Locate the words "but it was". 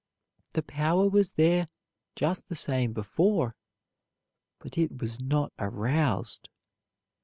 4.57-5.19